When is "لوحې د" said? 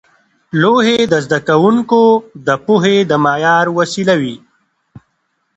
0.59-1.13